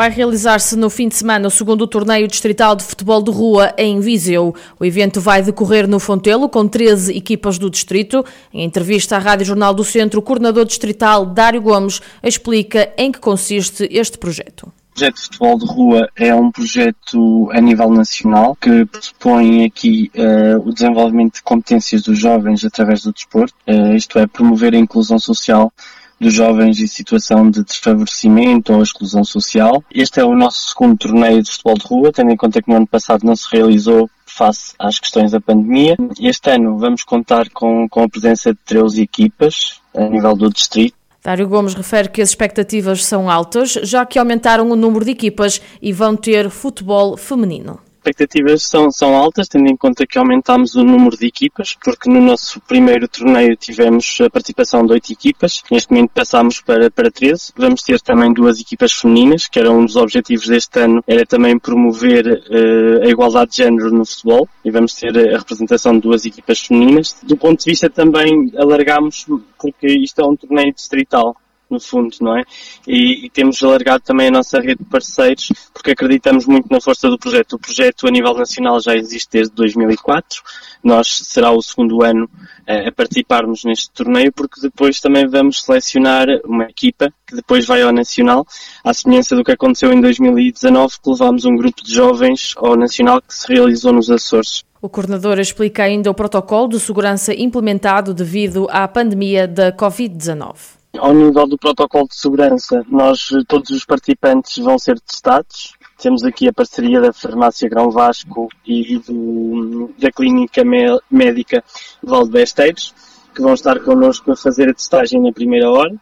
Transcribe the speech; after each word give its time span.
Vai 0.00 0.08
realizar-se 0.08 0.76
no 0.76 0.88
fim 0.88 1.08
de 1.08 1.14
semana 1.14 1.48
o 1.48 1.50
segundo 1.50 1.86
torneio 1.86 2.26
distrital 2.26 2.74
de 2.74 2.82
futebol 2.82 3.22
de 3.22 3.30
rua 3.30 3.74
em 3.76 4.00
Viseu. 4.00 4.54
O 4.80 4.84
evento 4.86 5.20
vai 5.20 5.42
decorrer 5.42 5.86
no 5.86 6.00
Fontelo 6.00 6.48
com 6.48 6.66
13 6.66 7.14
equipas 7.14 7.58
do 7.58 7.68
distrito. 7.68 8.24
Em 8.50 8.64
entrevista 8.64 9.16
à 9.16 9.18
Rádio 9.18 9.44
Jornal 9.44 9.74
do 9.74 9.84
Centro, 9.84 10.18
o 10.18 10.22
coordenador 10.22 10.64
distrital 10.64 11.26
Dário 11.26 11.60
Gomes 11.60 12.00
explica 12.22 12.90
em 12.96 13.12
que 13.12 13.18
consiste 13.18 13.86
este 13.92 14.16
projeto. 14.16 14.72
O 14.92 14.94
projeto 14.94 15.16
de 15.16 15.20
futebol 15.20 15.58
de 15.58 15.66
rua 15.66 16.08
é 16.16 16.34
um 16.34 16.50
projeto 16.50 17.50
a 17.52 17.60
nível 17.60 17.90
nacional 17.90 18.56
que 18.58 18.86
pressupõe 18.86 19.66
aqui 19.66 20.10
uh, 20.16 20.66
o 20.66 20.72
desenvolvimento 20.72 21.34
de 21.34 21.42
competências 21.42 22.00
dos 22.00 22.18
jovens 22.18 22.64
através 22.64 23.02
do 23.02 23.12
desporto, 23.12 23.54
uh, 23.68 23.94
isto 23.94 24.18
é, 24.18 24.26
promover 24.26 24.74
a 24.74 24.78
inclusão 24.78 25.18
social 25.18 25.70
dos 26.20 26.34
jovens 26.34 26.78
em 26.78 26.86
situação 26.86 27.50
de 27.50 27.64
desfavorecimento 27.64 28.72
ou 28.72 28.82
exclusão 28.82 29.24
social. 29.24 29.82
Este 29.92 30.20
é 30.20 30.24
o 30.24 30.36
nosso 30.36 30.70
segundo 30.70 30.98
torneio 30.98 31.42
de 31.42 31.50
futebol 31.50 31.74
de 31.74 31.86
rua, 31.86 32.12
tendo 32.12 32.30
em 32.30 32.36
conta 32.36 32.60
que 32.60 32.68
no 32.68 32.76
ano 32.76 32.86
passado 32.86 33.24
não 33.24 33.34
se 33.34 33.48
realizou 33.50 34.08
face 34.26 34.74
às 34.78 34.98
questões 34.98 35.32
da 35.32 35.40
pandemia. 35.40 35.96
Este 36.20 36.50
ano 36.50 36.78
vamos 36.78 37.02
contar 37.02 37.48
com, 37.50 37.88
com 37.88 38.02
a 38.02 38.08
presença 38.08 38.52
de 38.52 38.58
13 38.66 39.02
equipas 39.02 39.80
a 39.96 40.04
nível 40.04 40.36
do 40.36 40.50
distrito. 40.50 40.94
Dário 41.22 41.48
Gomes 41.48 41.74
refere 41.74 42.08
que 42.08 42.22
as 42.22 42.30
expectativas 42.30 43.04
são 43.04 43.28
altas, 43.28 43.72
já 43.82 44.06
que 44.06 44.18
aumentaram 44.18 44.70
o 44.70 44.76
número 44.76 45.04
de 45.04 45.10
equipas 45.10 45.60
e 45.80 45.92
vão 45.92 46.16
ter 46.16 46.48
futebol 46.48 47.16
feminino 47.16 47.78
expectativas 48.00 48.62
são, 48.62 48.90
são 48.90 49.14
altas, 49.14 49.46
tendo 49.46 49.68
em 49.68 49.76
conta 49.76 50.06
que 50.06 50.18
aumentámos 50.18 50.74
o 50.74 50.82
número 50.82 51.16
de 51.16 51.26
equipas, 51.26 51.76
porque 51.84 52.08
no 52.08 52.20
nosso 52.20 52.60
primeiro 52.60 53.06
torneio 53.06 53.54
tivemos 53.56 54.18
a 54.20 54.30
participação 54.30 54.84
de 54.86 54.92
oito 54.92 55.12
equipas, 55.12 55.62
neste 55.70 55.92
momento 55.92 56.10
passámos 56.14 56.60
para, 56.60 56.90
para 56.90 57.10
13. 57.10 57.52
Vamos 57.56 57.82
ter 57.82 58.00
também 58.00 58.32
duas 58.32 58.58
equipas 58.58 58.92
femininas, 58.92 59.46
que 59.46 59.58
era 59.58 59.70
um 59.70 59.84
dos 59.84 59.96
objetivos 59.96 60.48
deste 60.48 60.80
ano, 60.80 61.04
era 61.06 61.26
também 61.26 61.58
promover 61.58 62.26
uh, 62.26 63.04
a 63.04 63.08
igualdade 63.08 63.50
de 63.50 63.56
género 63.58 63.90
no 63.90 64.06
futebol, 64.06 64.48
e 64.64 64.70
vamos 64.70 64.94
ter 64.94 65.16
a 65.34 65.38
representação 65.38 65.92
de 65.92 66.00
duas 66.00 66.24
equipas 66.24 66.60
femininas. 66.60 67.16
Do 67.22 67.36
ponto 67.36 67.62
de 67.62 67.70
vista 67.70 67.90
também, 67.90 68.50
alargámos, 68.56 69.26
porque 69.58 69.86
isto 69.86 70.20
é 70.20 70.26
um 70.26 70.36
torneio 70.36 70.72
distrital, 70.72 71.36
no 71.70 71.80
fundo, 71.80 72.16
não 72.20 72.36
é? 72.36 72.42
E, 72.86 73.26
e, 73.26 73.30
temos 73.30 73.62
alargado 73.62 74.02
também 74.02 74.28
a 74.28 74.30
nossa 74.30 74.60
rede 74.60 74.82
de 74.82 74.90
parceiros, 74.90 75.52
porque 75.72 75.92
acreditamos 75.92 76.46
muito 76.46 76.68
na 76.70 76.80
força 76.80 77.08
do 77.08 77.18
projeto. 77.18 77.54
O 77.54 77.58
projeto 77.58 78.06
a 78.06 78.10
nível 78.10 78.34
nacional 78.34 78.80
já 78.80 78.94
existe 78.96 79.28
desde 79.32 79.54
2004. 79.54 80.42
Nós 80.82 81.08
será 81.24 81.52
o 81.52 81.62
segundo 81.62 82.02
ano 82.02 82.28
eh, 82.66 82.88
a 82.88 82.92
participarmos 82.92 83.64
neste 83.64 83.90
torneio, 83.90 84.32
porque 84.32 84.60
depois 84.60 85.00
também 85.00 85.26
vamos 85.26 85.62
selecionar 85.62 86.26
uma 86.44 86.64
equipa 86.64 87.12
que 87.26 87.36
depois 87.36 87.66
vai 87.66 87.82
ao 87.82 87.92
nacional, 87.92 88.46
à 88.82 88.92
semelhança 88.92 89.36
do 89.36 89.44
que 89.44 89.52
aconteceu 89.52 89.92
em 89.92 90.00
2019, 90.00 90.94
que 91.02 91.10
levámos 91.10 91.44
um 91.44 91.56
grupo 91.56 91.82
de 91.82 91.94
jovens 91.94 92.54
ao 92.56 92.76
nacional 92.76 93.20
que 93.20 93.34
se 93.34 93.52
realizou 93.52 93.92
nos 93.92 94.10
Açores. 94.10 94.64
O 94.82 94.88
coordenador 94.88 95.38
explica 95.38 95.82
ainda 95.82 96.10
o 96.10 96.14
protocolo 96.14 96.68
de 96.68 96.80
segurança 96.80 97.34
implementado 97.34 98.14
devido 98.14 98.66
à 98.70 98.88
pandemia 98.88 99.46
da 99.46 99.70
Covid-19. 99.70 100.79
Ao 100.98 101.14
nível 101.14 101.46
do 101.46 101.56
protocolo 101.56 102.08
de 102.08 102.16
segurança, 102.16 102.84
nós, 102.88 103.28
todos 103.46 103.70
os 103.70 103.84
participantes 103.84 104.56
vão 104.58 104.78
ser 104.78 104.98
testados. 105.00 105.74
Temos 105.96 106.24
aqui 106.24 106.48
a 106.48 106.52
parceria 106.52 107.00
da 107.00 107.12
Farmácia 107.12 107.68
Grão 107.68 107.90
Vasco 107.90 108.48
e 108.66 108.98
do, 108.98 109.92
da 109.98 110.10
Clínica 110.10 110.62
Médica 111.10 111.62
Valdebesteiros, 112.02 112.92
que 113.34 113.40
vão 113.40 113.54
estar 113.54 113.78
connosco 113.80 114.32
a 114.32 114.36
fazer 114.36 114.68
a 114.68 114.74
testagem 114.74 115.22
na 115.22 115.32
primeira 115.32 115.70
hora. 115.70 115.94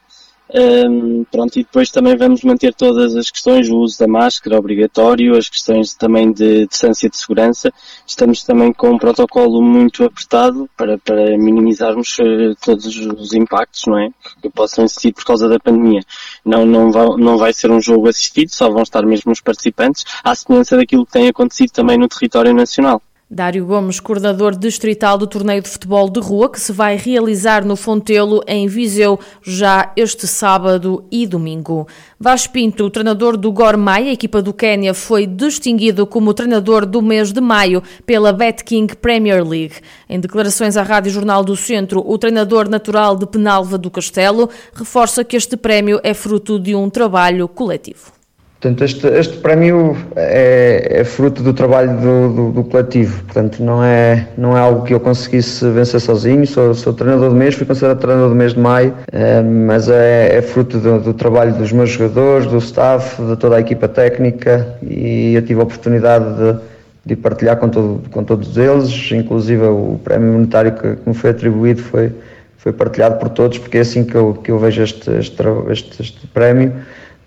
Um, 0.54 1.24
pronto, 1.24 1.58
e 1.58 1.62
depois 1.62 1.90
também 1.90 2.16
vamos 2.16 2.42
manter 2.42 2.74
todas 2.74 3.14
as 3.14 3.30
questões, 3.30 3.68
o 3.68 3.76
uso 3.76 3.98
da 3.98 4.08
máscara 4.08 4.58
obrigatório, 4.58 5.36
as 5.36 5.48
questões 5.48 5.94
também 5.94 6.32
de 6.32 6.66
distância 6.66 7.08
de 7.08 7.16
segurança. 7.16 7.70
Estamos 8.06 8.42
também 8.42 8.72
com 8.72 8.90
um 8.90 8.98
protocolo 8.98 9.60
muito 9.62 10.04
apertado 10.04 10.68
para, 10.76 10.96
para 10.98 11.36
minimizarmos 11.36 12.18
uh, 12.18 12.54
todos 12.64 12.86
os 12.86 13.32
impactos, 13.34 13.82
não 13.86 13.98
é? 13.98 14.08
Que 14.40 14.48
possam 14.48 14.84
existir 14.84 15.12
por 15.12 15.24
causa 15.24 15.48
da 15.48 15.58
pandemia. 15.58 16.00
Não, 16.44 16.64
não, 16.64 16.90
vai, 16.90 17.06
não 17.18 17.36
vai 17.36 17.52
ser 17.52 17.70
um 17.70 17.80
jogo 17.80 18.08
assistido, 18.08 18.50
só 18.50 18.70
vão 18.70 18.82
estar 18.82 19.04
mesmo 19.04 19.32
os 19.32 19.40
participantes, 19.40 20.04
à 20.24 20.34
semelhança 20.34 20.76
daquilo 20.76 21.04
que 21.04 21.12
tem 21.12 21.28
acontecido 21.28 21.70
também 21.72 21.98
no 21.98 22.08
território 22.08 22.54
nacional. 22.54 23.02
Dário 23.30 23.66
Gomes, 23.66 24.00
coordenador 24.00 24.56
distrital 24.56 25.18
do 25.18 25.26
torneio 25.26 25.60
de 25.60 25.68
futebol 25.68 26.08
de 26.08 26.18
rua, 26.18 26.50
que 26.50 26.58
se 26.58 26.72
vai 26.72 26.96
realizar 26.96 27.62
no 27.62 27.76
Fontelo, 27.76 28.42
em 28.46 28.66
Viseu, 28.66 29.20
já 29.42 29.92
este 29.94 30.26
sábado 30.26 31.04
e 31.10 31.26
domingo. 31.26 31.86
Vaz 32.18 32.46
Pinto, 32.46 32.88
treinador 32.88 33.36
do 33.36 33.52
Gor 33.52 33.76
Maia, 33.76 34.12
equipa 34.12 34.40
do 34.40 34.54
Quênia, 34.54 34.94
foi 34.94 35.26
distinguido 35.26 36.06
como 36.06 36.32
treinador 36.32 36.86
do 36.86 37.02
mês 37.02 37.30
de 37.30 37.40
maio 37.42 37.82
pela 38.06 38.32
Bet 38.32 38.64
King 38.64 38.96
Premier 38.96 39.46
League. 39.46 39.74
Em 40.08 40.18
declarações 40.18 40.78
à 40.78 40.82
Rádio 40.82 41.12
Jornal 41.12 41.44
do 41.44 41.54
Centro, 41.54 42.02
o 42.10 42.16
treinador 42.16 42.66
natural 42.66 43.14
de 43.14 43.26
Penalva 43.26 43.76
do 43.76 43.90
Castelo 43.90 44.48
reforça 44.72 45.22
que 45.22 45.36
este 45.36 45.54
prémio 45.54 46.00
é 46.02 46.14
fruto 46.14 46.58
de 46.58 46.74
um 46.74 46.88
trabalho 46.88 47.46
coletivo. 47.46 48.17
Portanto, 48.60 48.82
este, 48.82 49.06
este 49.06 49.36
prémio 49.36 49.96
é, 50.16 50.98
é, 50.98 51.04
fruto 51.04 51.44
do 51.44 51.52
trabalho 51.54 51.96
do, 52.00 52.34
do, 52.34 52.50
do, 52.50 52.64
coletivo, 52.64 53.22
portanto, 53.22 53.62
não 53.62 53.84
é, 53.84 54.26
não 54.36 54.56
é 54.56 54.60
algo 54.60 54.84
que 54.84 54.92
eu 54.92 54.98
conseguisse 54.98 55.64
vencer 55.70 56.00
sozinho. 56.00 56.44
Sou, 56.44 56.74
sou 56.74 56.92
treinador 56.92 57.28
do 57.30 57.36
mês, 57.36 57.54
fui 57.54 57.64
considerado 57.64 58.00
treinador 58.00 58.30
do 58.30 58.34
mês 58.34 58.54
de 58.54 58.58
maio, 58.58 58.92
é, 59.12 59.40
mas 59.42 59.88
é, 59.88 60.38
é 60.38 60.42
fruto 60.42 60.80
do, 60.80 60.98
do, 60.98 61.14
trabalho 61.14 61.54
dos 61.54 61.70
meus 61.70 61.90
jogadores, 61.90 62.48
do 62.48 62.58
staff, 62.58 63.22
de 63.22 63.36
toda 63.36 63.54
a 63.54 63.60
equipa 63.60 63.86
técnica 63.86 64.76
e 64.82 65.34
eu 65.34 65.42
tive 65.42 65.60
a 65.60 65.62
oportunidade 65.62 66.24
de, 66.24 66.58
de 67.06 67.14
partilhar 67.14 67.58
com, 67.58 67.68
todo, 67.68 68.10
com 68.10 68.24
todos 68.24 68.56
eles, 68.56 69.12
inclusive 69.12 69.62
o 69.66 70.00
prémio 70.02 70.32
monetário 70.32 70.72
que, 70.72 70.96
que 70.96 71.08
me 71.08 71.14
foi 71.14 71.30
atribuído 71.30 71.80
foi, 71.80 72.12
foi 72.56 72.72
partilhado 72.72 73.20
por 73.20 73.28
todos, 73.28 73.56
porque 73.56 73.78
é 73.78 73.82
assim 73.82 74.02
que 74.02 74.16
eu, 74.16 74.34
que 74.34 74.50
eu 74.50 74.58
vejo 74.58 74.82
este, 74.82 75.12
este, 75.12 75.42
este, 75.70 76.02
este 76.02 76.26
prémio 76.26 76.72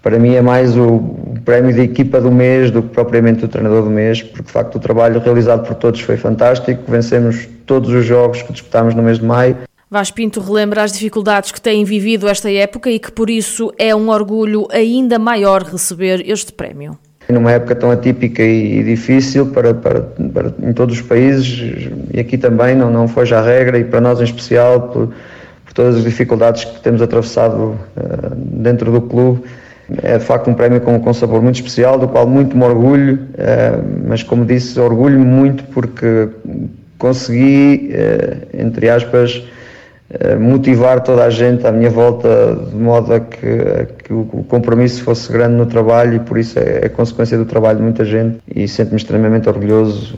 para 0.01 0.17
mim 0.17 0.33
é 0.33 0.41
mais 0.41 0.75
o 0.75 0.99
prémio 1.45 1.73
de 1.73 1.81
equipa 1.81 2.19
do 2.19 2.31
mês 2.31 2.71
do 2.71 2.81
que 2.81 2.89
propriamente 2.89 3.45
o 3.45 3.47
treinador 3.47 3.83
do 3.83 3.89
mês, 3.89 4.21
porque 4.21 4.43
de 4.43 4.51
facto 4.51 4.75
o 4.75 4.79
trabalho 4.79 5.19
realizado 5.19 5.65
por 5.65 5.75
todos 5.75 6.01
foi 6.01 6.17
fantástico, 6.17 6.83
vencemos 6.87 7.47
todos 7.65 7.89
os 7.91 8.03
jogos 8.05 8.41
que 8.41 8.51
disputámos 8.51 8.95
no 8.95 9.03
mês 9.03 9.19
de 9.19 9.25
maio. 9.25 9.57
Vaz 9.89 10.09
Pinto 10.09 10.39
relembra 10.39 10.83
as 10.83 10.93
dificuldades 10.93 11.51
que 11.51 11.61
têm 11.61 11.83
vivido 11.83 12.27
esta 12.27 12.49
época 12.51 12.89
e 12.89 12.97
que 12.97 13.11
por 13.11 13.29
isso 13.29 13.71
é 13.77 13.93
um 13.95 14.09
orgulho 14.09 14.67
ainda 14.71 15.19
maior 15.19 15.63
receber 15.63 16.23
este 16.27 16.53
prémio. 16.53 16.97
Numa 17.29 17.51
época 17.51 17.75
tão 17.75 17.91
atípica 17.91 18.41
e 18.41 18.83
difícil 18.83 19.47
para, 19.47 19.73
para, 19.73 20.01
para 20.01 20.53
em 20.63 20.73
todos 20.73 20.95
os 20.95 21.01
países 21.01 21.89
e 22.13 22.19
aqui 22.19 22.37
também 22.37 22.75
não, 22.75 22.89
não 22.89 23.07
foi 23.07 23.25
já 23.25 23.39
a 23.39 23.43
regra 23.43 23.77
e 23.77 23.83
para 23.83 24.01
nós 24.01 24.19
em 24.19 24.23
especial 24.23 24.81
por, 24.89 25.13
por 25.65 25.73
todas 25.73 25.97
as 25.97 26.03
dificuldades 26.03 26.65
que 26.65 26.79
temos 26.81 27.01
atravessado 27.01 27.57
uh, 27.57 28.35
dentro 28.35 28.91
do 28.91 29.01
clube 29.01 29.43
é 30.01 30.17
de 30.17 30.23
facto 30.23 30.49
um 30.49 30.53
prémio 30.53 30.81
com, 30.81 30.99
com 30.99 31.13
sabor 31.13 31.41
muito 31.41 31.55
especial, 31.55 31.97
do 31.97 32.07
qual 32.07 32.27
muito 32.27 32.55
me 32.55 32.63
orgulho, 32.63 33.15
uh, 33.15 34.07
mas 34.07 34.23
como 34.23 34.45
disse, 34.45 34.79
orgulho-me 34.79 35.25
muito 35.25 35.63
porque 35.65 36.29
consegui, 36.97 37.91
uh, 37.93 38.47
entre 38.53 38.89
aspas, 38.89 39.37
uh, 39.37 40.39
motivar 40.39 41.01
toda 41.01 41.25
a 41.25 41.29
gente 41.29 41.65
à 41.65 41.71
minha 41.71 41.89
volta 41.89 42.55
de 42.69 42.75
modo 42.75 43.13
a 43.13 43.19
que, 43.19 43.45
a 43.45 43.85
que, 43.85 44.13
o 44.13 44.45
compromisso 44.47 45.03
fosse 45.03 45.31
grande 45.31 45.55
no 45.55 45.65
trabalho 45.65 46.15
e 46.15 46.19
por 46.19 46.37
isso 46.37 46.59
é, 46.59 46.85
é 46.85 46.89
consequência 46.89 47.37
do 47.37 47.45
trabalho 47.45 47.77
de 47.77 47.83
muita 47.83 48.05
gente 48.05 48.39
e 48.53 48.67
sinto-me 48.67 48.97
extremamente 48.97 49.49
orgulhoso 49.49 50.15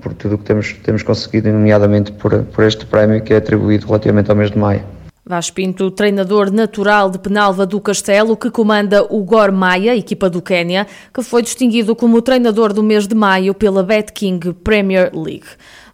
por 0.00 0.12
tudo 0.14 0.36
o 0.36 0.38
que 0.38 0.44
temos, 0.44 0.72
temos 0.82 1.02
conseguido, 1.02 1.50
nomeadamente 1.50 2.12
por, 2.12 2.42
por 2.44 2.64
este 2.64 2.86
prémio 2.86 3.20
que 3.20 3.34
é 3.34 3.36
atribuído 3.36 3.86
relativamente 3.86 4.30
ao 4.30 4.36
mês 4.36 4.50
de 4.50 4.58
maio. 4.58 4.82
Vaz 5.26 5.48
Pinto, 5.48 5.90
treinador 5.90 6.50
natural 6.50 7.08
de 7.08 7.18
Penalva 7.18 7.64
do 7.64 7.80
Castelo, 7.80 8.36
que 8.36 8.50
comanda 8.50 9.06
o 9.08 9.24
Gor 9.24 9.50
Maia, 9.50 9.96
equipa 9.96 10.28
do 10.28 10.42
Quênia, 10.42 10.86
que 11.14 11.22
foi 11.22 11.40
distinguido 11.40 11.96
como 11.96 12.20
treinador 12.20 12.74
do 12.74 12.82
mês 12.82 13.08
de 13.08 13.14
maio 13.14 13.54
pela 13.54 13.82
Bet 13.82 14.12
King 14.12 14.52
Premier 14.52 15.10
League. 15.14 15.46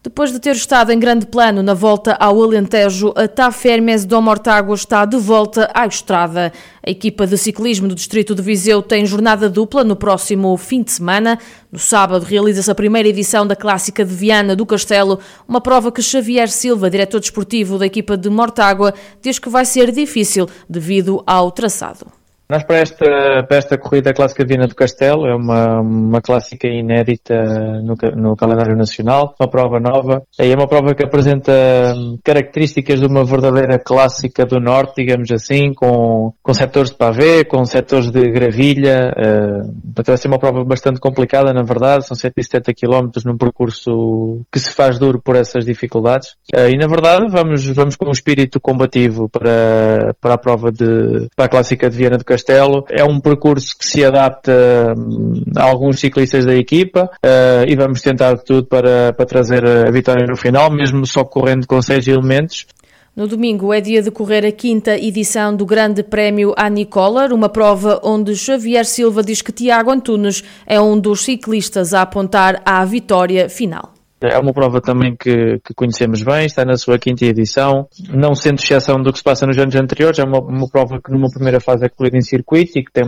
Depois 0.03 0.33
de 0.33 0.39
ter 0.41 0.57
estado 0.57 0.91
em 0.91 0.99
grande 0.99 1.27
plano 1.27 1.63
na 1.63 1.75
volta 1.75 2.17
ao 2.19 2.43
Alentejo, 2.43 3.13
a 3.15 3.29
TAF 3.29 3.69
Hermes 3.69 4.07
do 4.07 4.23
Mortágua 4.23 4.75
está 4.75 5.05
de 5.05 5.19
volta 5.19 5.71
à 5.75 5.87
estrada. 5.87 6.51
A 6.83 6.91
equipa 6.91 7.27
de 7.27 7.37
ciclismo 7.37 7.87
do 7.87 7.95
Distrito 7.95 8.35
de 8.35 8.41
Viseu 8.41 8.81
tem 8.81 9.05
jornada 9.05 9.47
dupla 9.47 9.85
no 9.85 9.95
próximo 9.95 10.57
fim 10.57 10.83
de 10.83 10.91
semana. 10.91 11.39
No 11.71 11.79
sábado 11.79 12.25
realiza-se 12.25 12.71
a 12.71 12.75
primeira 12.75 13.11
edição 13.11 13.47
da 13.47 13.55
Clássica 13.55 14.03
de 14.03 14.15
Viana 14.15 14.57
do 14.57 14.65
Castelo, 14.65 15.21
uma 15.47 15.61
prova 15.61 15.93
que 15.93 16.01
Xavier 16.01 16.49
Silva, 16.49 16.89
diretor 16.89 17.21
desportivo 17.21 17.77
da 17.77 17.85
equipa 17.85 18.17
de 18.17 18.31
Mortágua, 18.31 18.95
diz 19.21 19.39
que 19.39 19.51
vai 19.51 19.67
ser 19.67 19.93
difícil 19.93 20.49
devido 20.67 21.23
ao 21.27 21.51
traçado. 21.51 22.20
Nós 22.51 22.65
para 22.65 22.79
esta, 22.79 23.45
para 23.47 23.57
esta 23.59 23.79
corrida 23.79 24.13
clássica 24.13 24.45
Viana 24.45 24.67
do 24.67 24.75
Castelo, 24.75 25.25
é 25.25 25.37
uma, 25.37 25.81
uma 25.81 26.21
clássica 26.21 26.67
inédita 26.67 27.33
no, 27.81 27.95
no 28.17 28.35
calendário 28.35 28.77
nacional, 28.77 29.37
uma 29.39 29.49
prova 29.49 29.79
nova. 29.79 30.25
É 30.37 30.53
uma 30.53 30.67
prova 30.67 30.93
que 30.93 31.05
apresenta 31.05 31.53
hum, 31.95 32.19
características 32.25 32.99
de 32.99 33.07
uma 33.07 33.25
verdadeira 33.25 33.79
clássica 33.79 34.45
do 34.45 34.59
Norte, 34.59 34.97
digamos 34.97 35.31
assim, 35.31 35.73
com, 35.73 36.33
com 36.43 36.53
setores 36.53 36.91
de 36.91 36.97
pavê, 36.97 37.45
com 37.45 37.65
setores 37.65 38.11
de 38.11 38.21
gravilha. 38.33 39.13
Uh, 39.17 39.73
vai 40.05 40.17
ser 40.17 40.27
uma 40.27 40.41
prova 40.41 40.65
bastante 40.65 40.99
complicada, 40.99 41.53
na 41.53 41.63
verdade, 41.63 42.05
são 42.05 42.17
170 42.17 42.75
km 42.75 43.11
num 43.25 43.39
percurso 43.39 44.41
que 44.51 44.59
se 44.59 44.73
faz 44.73 44.99
duro 44.99 45.23
por 45.23 45.37
essas 45.37 45.65
dificuldades. 45.65 46.31
Uh, 46.53 46.69
e 46.69 46.77
na 46.77 46.89
verdade 46.89 47.29
vamos, 47.31 47.65
vamos 47.69 47.95
com 47.95 48.09
um 48.09 48.11
espírito 48.13 48.61
combativo 48.61 49.29
para, 49.29 50.17
para 50.21 50.35
a 50.35 50.39
prova 50.39 50.73
de, 50.73 51.29
para 51.37 51.45
a 51.45 51.49
clássica 51.49 51.89
de 51.89 51.97
Viana 51.97 52.19
do 52.19 52.25
Castelo 52.25 52.40
Castelo. 52.41 52.85
É 52.89 53.05
um 53.05 53.21
percurso 53.21 53.77
que 53.79 53.87
se 53.87 54.05
adapta 54.05 54.53
hum, 54.97 55.43
a 55.57 55.65
alguns 55.65 56.01
ciclistas 56.01 56.45
da 56.45 56.55
equipa 56.55 57.11
uh, 57.25 57.69
e 57.69 57.77
vamos 57.77 58.01
tentar 58.01 58.39
tudo 58.39 58.67
para, 58.67 59.13
para 59.13 59.27
trazer 59.27 59.65
a 59.67 59.91
vitória 59.91 60.27
no 60.27 60.37
final, 60.37 60.71
mesmo 60.71 61.07
só 61.07 61.25
correndo 61.25 61.67
com 61.67 61.81
seis 61.81 62.07
elementos. 62.09 62.67
No 63.15 63.27
domingo 63.27 63.73
é 63.75 63.81
dia 63.81 64.03
de 64.03 64.11
correr 64.11 64.47
a 64.47 64.53
quinta 64.53 64.97
edição 64.97 65.55
do 65.55 65.67
Grande 65.67 66.03
Prémio 66.03 66.55
Annie 66.57 66.87
Collar, 66.87 67.33
uma 67.33 67.49
prova 67.49 68.01
onde 68.05 68.37
Xavier 68.37 68.87
Silva 68.87 69.23
diz 69.23 69.43
que 69.43 69.53
Tiago 69.53 69.91
Antunes 69.91 70.45
é 70.65 70.81
um 70.81 70.99
dos 70.99 71.25
ciclistas 71.25 71.93
a 71.93 72.03
apontar 72.03 72.63
à 72.65 72.85
vitória 72.85 73.49
final. 73.49 74.00
É 74.23 74.39
uma 74.39 74.53
prova 74.53 74.81
também 74.81 75.17
que, 75.17 75.59
que, 75.65 75.75
conhecemos 75.75 76.23
bem, 76.23 76.47
está 76.47 76.65
na 76.65 76.77
sua 76.77 76.99
quinta 76.99 77.25
edição, 77.25 77.89
não 78.13 78.35
sendo 78.35 78.59
exceção 78.59 79.01
do 79.03 79.13
que 79.13 79.19
se 79.19 79.25
passa 79.25 79.47
nos 79.47 79.59
anos 79.59 79.75
anteriores, 79.75 80.19
é 80.19 80.25
uma, 80.25 80.41
uma 80.41 80.69
prova 80.69 81.01
que 81.03 81.11
numa 81.11 81.31
primeira 81.31 81.61
fase 81.61 81.87
é 81.87 81.89
corrida 81.89 82.19
em 82.19 82.23
circuito 82.23 82.79
e 82.79 82.85
que 82.85 82.93
tem 82.93 83.05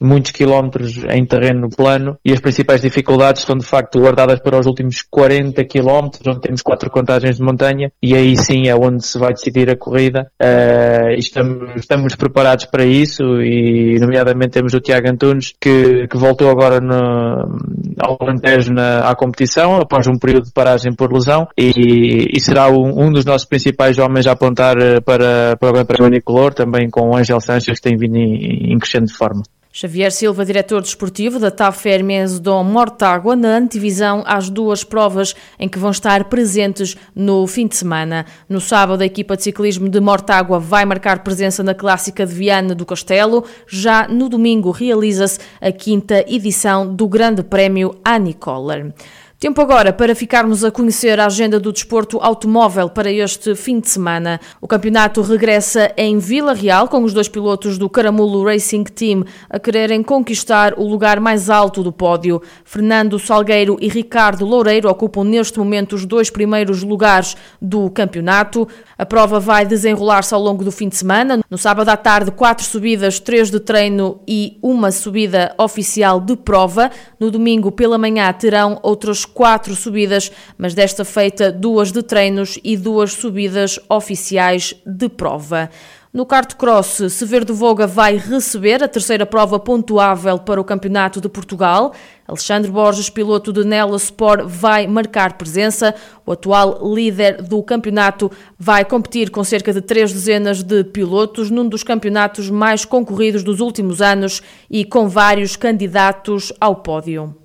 muitos 0.00 0.32
quilómetros 0.32 1.04
em 1.10 1.24
terreno 1.24 1.68
plano 1.68 2.18
e 2.24 2.32
as 2.32 2.40
principais 2.40 2.80
dificuldades 2.80 3.42
estão 3.42 3.56
de 3.56 3.64
facto 3.64 4.00
guardadas 4.00 4.40
para 4.40 4.58
os 4.58 4.66
últimos 4.66 5.02
40 5.02 5.64
quilómetros, 5.64 6.26
onde 6.26 6.40
temos 6.40 6.62
quatro 6.62 6.90
contagens 6.90 7.36
de 7.36 7.42
montanha 7.42 7.92
e 8.02 8.14
aí 8.14 8.36
sim 8.36 8.68
é 8.68 8.74
onde 8.74 9.06
se 9.06 9.18
vai 9.18 9.32
decidir 9.32 9.70
a 9.70 9.76
corrida. 9.76 10.30
Uh, 10.42 11.10
estamos, 11.18 11.76
estamos 11.76 12.14
preparados 12.14 12.64
para 12.64 12.84
isso 12.84 13.22
e 13.40 13.98
nomeadamente 14.00 14.50
temos 14.50 14.74
o 14.74 14.80
Tiago 14.80 15.08
Antunes 15.08 15.52
que, 15.60 16.06
que 16.08 16.16
voltou 16.16 16.50
agora 16.50 16.80
no, 16.80 17.58
ao 17.98 18.16
Alentejo 18.20 18.72
na, 18.72 19.08
à 19.08 19.14
competição 19.14 19.76
após 19.76 20.06
um 20.06 20.18
período 20.18 20.50
paragem 20.56 20.94
por 20.94 21.12
lesão 21.12 21.46
e, 21.56 22.30
e 22.34 22.40
será 22.40 22.70
um, 22.70 23.04
um, 23.04 23.12
dos 23.12 23.26
nossos 23.26 23.46
principais 23.46 23.98
homens 23.98 24.26
a 24.26 24.32
apontar 24.32 24.74
eh, 24.78 25.00
para, 25.00 25.54
para 25.58 25.68
o 25.68 25.72
Grande 25.72 25.86
Prémio 25.86 26.10
Nicolor, 26.10 26.54
também 26.54 26.88
com 26.88 27.10
o 27.10 27.14
Angel 27.14 27.38
Sanches 27.40 27.78
que 27.78 27.82
tem 27.82 27.96
vindo 27.98 28.16
em, 28.16 28.72
em 28.72 28.78
crescente 28.78 29.12
forma. 29.12 29.42
Xavier 29.78 30.10
Silva, 30.10 30.42
diretor 30.42 30.80
desportivo 30.80 31.38
da 31.38 31.50
TAF 31.50 31.86
Hermes 31.86 32.40
Dom 32.40 32.64
Mortágua, 32.64 33.36
na 33.36 33.58
antivisão 33.58 34.24
às 34.24 34.48
duas 34.48 34.82
provas 34.82 35.36
em 35.58 35.68
que 35.68 35.78
vão 35.78 35.90
estar 35.90 36.24
presentes 36.30 36.96
no 37.14 37.46
fim 37.46 37.66
de 37.66 37.76
semana. 37.76 38.24
No 38.48 38.58
sábado, 38.58 39.02
a 39.02 39.04
equipa 39.04 39.36
de 39.36 39.42
ciclismo 39.42 39.90
de 39.90 40.00
Mortágua 40.00 40.58
vai 40.58 40.86
marcar 40.86 41.22
presença 41.22 41.62
na 41.62 41.74
Clássica 41.74 42.24
de 42.24 42.32
Viana 42.32 42.74
do 42.74 42.86
Castelo. 42.86 43.44
Já 43.66 44.08
no 44.08 44.30
domingo, 44.30 44.70
realiza-se 44.70 45.40
a 45.60 45.70
quinta 45.70 46.24
edição 46.26 46.94
do 46.94 47.06
Grande 47.06 47.42
Prémio 47.42 48.00
Annie 48.02 48.32
Coller. 48.32 48.94
Tempo 49.38 49.60
agora 49.60 49.92
para 49.92 50.14
ficarmos 50.14 50.64
a 50.64 50.70
conhecer 50.70 51.20
a 51.20 51.26
agenda 51.26 51.60
do 51.60 51.70
desporto 51.70 52.18
automóvel 52.22 52.88
para 52.88 53.12
este 53.12 53.54
fim 53.54 53.78
de 53.78 53.90
semana. 53.90 54.40
O 54.62 54.66
campeonato 54.66 55.20
regressa 55.20 55.92
em 55.94 56.18
Vila 56.18 56.54
Real, 56.54 56.88
com 56.88 57.04
os 57.04 57.12
dois 57.12 57.28
pilotos 57.28 57.76
do 57.76 57.90
Caramulo 57.90 58.42
Racing 58.42 58.84
Team 58.84 59.24
a 59.50 59.60
quererem 59.66 60.00
conquistar 60.00 60.74
o 60.78 60.88
lugar 60.88 61.18
mais 61.18 61.50
alto 61.50 61.82
do 61.82 61.90
pódio. 61.90 62.40
Fernando 62.64 63.18
Salgueiro 63.18 63.76
e 63.80 63.88
Ricardo 63.88 64.46
Loureiro 64.46 64.88
ocupam 64.88 65.24
neste 65.24 65.58
momento 65.58 65.96
os 65.96 66.06
dois 66.06 66.30
primeiros 66.30 66.84
lugares 66.84 67.36
do 67.60 67.90
campeonato. 67.90 68.68
A 68.96 69.04
prova 69.04 69.40
vai 69.40 69.66
desenrolar-se 69.66 70.32
ao 70.32 70.40
longo 70.40 70.62
do 70.62 70.70
fim 70.70 70.88
de 70.88 70.94
semana. 70.94 71.40
No 71.50 71.58
sábado 71.58 71.88
à 71.88 71.96
tarde, 71.96 72.30
quatro 72.30 72.64
subidas, 72.64 73.18
três 73.18 73.50
de 73.50 73.58
treino 73.58 74.20
e 74.24 74.56
uma 74.62 74.92
subida 74.92 75.52
oficial 75.58 76.20
de 76.20 76.36
prova. 76.36 76.88
No 77.18 77.28
domingo, 77.28 77.72
pela 77.72 77.98
manhã, 77.98 78.32
terão 78.32 78.78
outras 78.84 79.24
quatro 79.24 79.74
subidas, 79.74 80.30
mas 80.56 80.74
desta 80.74 81.04
feita 81.04 81.50
duas 81.50 81.90
de 81.90 82.04
treinos 82.04 82.56
e 82.62 82.76
duas 82.76 83.14
subidas 83.14 83.80
oficiais 83.88 84.74
de 84.86 85.08
prova. 85.08 85.68
No 86.16 86.24
kart 86.24 86.54
cross, 86.54 87.02
Severo 87.10 87.54
Voga 87.54 87.86
vai 87.86 88.16
receber 88.16 88.82
a 88.82 88.88
terceira 88.88 89.26
prova 89.26 89.60
pontuável 89.60 90.38
para 90.38 90.58
o 90.58 90.64
Campeonato 90.64 91.20
de 91.20 91.28
Portugal. 91.28 91.92
Alexandre 92.26 92.70
Borges, 92.70 93.10
piloto 93.10 93.52
de 93.52 93.62
Nela 93.64 93.98
Sport, 93.98 94.46
vai 94.46 94.86
marcar 94.86 95.34
presença. 95.34 95.94
O 96.24 96.32
atual 96.32 96.80
líder 96.94 97.42
do 97.42 97.62
campeonato 97.62 98.32
vai 98.58 98.82
competir 98.82 99.28
com 99.28 99.44
cerca 99.44 99.74
de 99.74 99.82
três 99.82 100.10
dezenas 100.10 100.62
de 100.62 100.84
pilotos 100.84 101.50
num 101.50 101.68
dos 101.68 101.82
campeonatos 101.82 102.48
mais 102.48 102.86
concorridos 102.86 103.42
dos 103.42 103.60
últimos 103.60 104.00
anos 104.00 104.40
e 104.70 104.86
com 104.86 105.10
vários 105.10 105.54
candidatos 105.54 106.50
ao 106.58 106.76
pódio. 106.76 107.36